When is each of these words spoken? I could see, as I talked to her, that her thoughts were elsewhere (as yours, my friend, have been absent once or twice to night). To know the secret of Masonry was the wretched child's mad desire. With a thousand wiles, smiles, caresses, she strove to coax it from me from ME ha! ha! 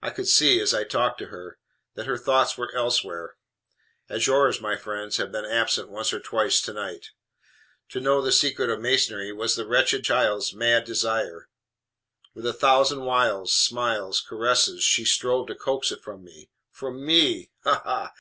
I 0.00 0.10
could 0.10 0.28
see, 0.28 0.60
as 0.60 0.72
I 0.72 0.84
talked 0.84 1.18
to 1.18 1.26
her, 1.26 1.58
that 1.96 2.06
her 2.06 2.16
thoughts 2.16 2.56
were 2.56 2.72
elsewhere 2.72 3.34
(as 4.08 4.28
yours, 4.28 4.60
my 4.60 4.76
friend, 4.76 5.12
have 5.16 5.32
been 5.32 5.44
absent 5.44 5.88
once 5.88 6.12
or 6.12 6.20
twice 6.20 6.60
to 6.60 6.72
night). 6.72 7.10
To 7.88 7.98
know 8.00 8.22
the 8.22 8.30
secret 8.30 8.70
of 8.70 8.78
Masonry 8.78 9.32
was 9.32 9.56
the 9.56 9.66
wretched 9.66 10.04
child's 10.04 10.54
mad 10.54 10.84
desire. 10.84 11.48
With 12.32 12.46
a 12.46 12.52
thousand 12.52 13.00
wiles, 13.00 13.52
smiles, 13.52 14.20
caresses, 14.20 14.84
she 14.84 15.04
strove 15.04 15.48
to 15.48 15.56
coax 15.56 15.90
it 15.90 16.00
from 16.04 16.22
me 16.22 16.52
from 16.70 17.04
ME 17.04 17.50
ha! 17.64 17.82
ha! 17.84 18.14